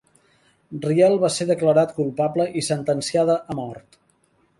Riel 0.85 1.17
va 1.23 1.29
ser 1.35 1.45
declarat 1.51 1.93
culpable 1.97 2.47
i 2.61 2.65
sentenciada 2.69 3.37
a 3.55 3.59
mort. 3.61 4.01